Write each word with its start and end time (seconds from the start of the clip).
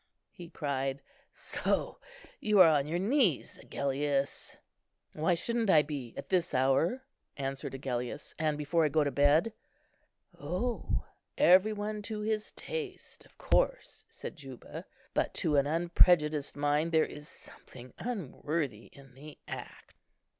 he 0.31 0.49
cried; 0.49 0.99
"so 1.31 1.99
you 2.39 2.59
are 2.59 2.67
on 2.69 2.87
your 2.87 2.97
knees, 2.97 3.59
Agellius." 3.59 4.57
"Why 5.13 5.35
shouldn't 5.35 5.69
I 5.69 5.83
be 5.83 6.15
at 6.17 6.27
this 6.27 6.55
hour," 6.55 7.03
answered 7.37 7.75
Agellius, 7.75 8.33
"and 8.39 8.57
before 8.57 8.83
I 8.83 8.89
go 8.89 9.03
to 9.03 9.11
bed?" 9.11 9.53
"O, 10.39 11.05
every 11.37 11.73
one 11.73 12.01
to 12.09 12.21
his 12.21 12.49
taste, 12.53 13.27
of 13.27 13.37
course," 13.37 14.03
said 14.09 14.37
Juba; 14.37 14.85
"but 15.13 15.35
to 15.35 15.55
an 15.57 15.67
unprejudiced 15.67 16.55
mind 16.55 16.91
there 16.91 17.05
is 17.05 17.27
something 17.29 17.93
unworthy 17.99 18.87
in 18.93 19.13
the 19.13 19.37
act." 19.47 19.93